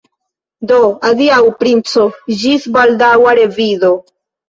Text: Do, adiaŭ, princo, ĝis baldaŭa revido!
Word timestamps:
Do, 0.71 0.79
adiaŭ, 1.09 1.37
princo, 1.61 2.07
ĝis 2.43 2.69
baldaŭa 2.81 3.41
revido! 3.45 3.97